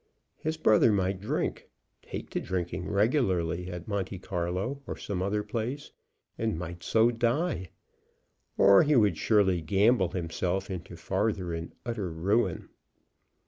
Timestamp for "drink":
1.21-1.69